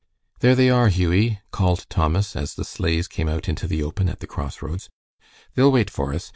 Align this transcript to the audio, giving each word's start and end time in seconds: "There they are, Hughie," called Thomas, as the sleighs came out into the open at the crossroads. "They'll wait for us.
"There 0.39 0.55
they 0.55 0.71
are, 0.71 0.87
Hughie," 0.87 1.41
called 1.51 1.85
Thomas, 1.87 2.35
as 2.35 2.55
the 2.55 2.63
sleighs 2.65 3.07
came 3.07 3.29
out 3.29 3.47
into 3.47 3.67
the 3.67 3.83
open 3.83 4.09
at 4.09 4.19
the 4.19 4.25
crossroads. 4.25 4.89
"They'll 5.53 5.71
wait 5.71 5.91
for 5.91 6.11
us. 6.11 6.29